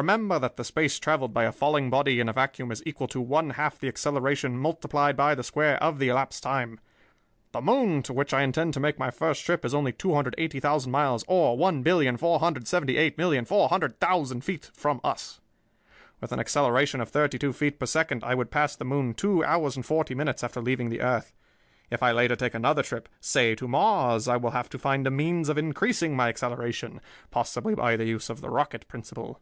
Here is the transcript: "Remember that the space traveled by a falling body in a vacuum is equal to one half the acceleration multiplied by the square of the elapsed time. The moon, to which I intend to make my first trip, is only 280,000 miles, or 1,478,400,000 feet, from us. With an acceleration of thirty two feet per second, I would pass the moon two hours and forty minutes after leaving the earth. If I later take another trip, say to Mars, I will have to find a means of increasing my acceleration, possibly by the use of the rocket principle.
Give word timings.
"Remember 0.00 0.38
that 0.38 0.56
the 0.56 0.62
space 0.64 0.96
traveled 1.00 1.32
by 1.34 1.42
a 1.42 1.50
falling 1.50 1.90
body 1.90 2.20
in 2.20 2.28
a 2.28 2.32
vacuum 2.32 2.70
is 2.70 2.84
equal 2.86 3.08
to 3.08 3.20
one 3.20 3.50
half 3.50 3.80
the 3.80 3.88
acceleration 3.88 4.56
multiplied 4.56 5.16
by 5.16 5.34
the 5.34 5.42
square 5.42 5.74
of 5.82 5.98
the 5.98 6.06
elapsed 6.08 6.40
time. 6.44 6.78
The 7.50 7.60
moon, 7.60 8.04
to 8.04 8.12
which 8.12 8.32
I 8.32 8.42
intend 8.42 8.74
to 8.74 8.78
make 8.80 9.00
my 9.00 9.10
first 9.10 9.44
trip, 9.44 9.64
is 9.64 9.74
only 9.74 9.90
280,000 9.92 10.92
miles, 10.92 11.24
or 11.26 11.56
1,478,400,000 11.58 14.44
feet, 14.44 14.70
from 14.72 15.00
us. 15.02 15.40
With 16.20 16.30
an 16.30 16.38
acceleration 16.38 17.00
of 17.00 17.08
thirty 17.08 17.36
two 17.36 17.52
feet 17.52 17.80
per 17.80 17.86
second, 17.86 18.22
I 18.22 18.36
would 18.36 18.52
pass 18.52 18.76
the 18.76 18.84
moon 18.84 19.14
two 19.14 19.42
hours 19.42 19.74
and 19.74 19.84
forty 19.84 20.14
minutes 20.14 20.44
after 20.44 20.60
leaving 20.60 20.90
the 20.90 21.00
earth. 21.00 21.32
If 21.90 22.04
I 22.04 22.12
later 22.12 22.36
take 22.36 22.54
another 22.54 22.84
trip, 22.84 23.08
say 23.20 23.56
to 23.56 23.66
Mars, 23.66 24.28
I 24.28 24.36
will 24.36 24.52
have 24.52 24.68
to 24.70 24.78
find 24.78 25.08
a 25.08 25.10
means 25.10 25.48
of 25.48 25.58
increasing 25.58 26.14
my 26.14 26.28
acceleration, 26.28 27.00
possibly 27.32 27.74
by 27.74 27.96
the 27.96 28.04
use 28.06 28.30
of 28.30 28.40
the 28.42 28.48
rocket 28.50 28.86
principle. 28.86 29.40